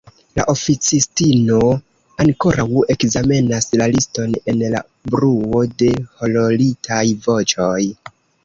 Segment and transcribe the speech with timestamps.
[0.37, 1.57] La oficistino
[2.25, 2.65] ankoraŭ
[2.95, 7.81] ekzamenas la liston en la bruo de hororitaj voĉoj.